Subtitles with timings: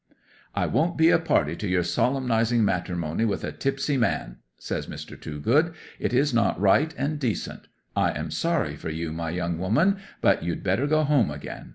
[0.55, 5.15] '"I won't be a party to your solemnizing matrimony with a tipsy man," says Mr.
[5.15, 5.75] Toogood.
[5.99, 7.67] "It is not right and decent.
[7.95, 11.69] I am sorry for you, my young woman, but you'd better go home again.